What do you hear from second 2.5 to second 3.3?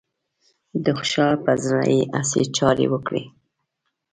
چارې وکړې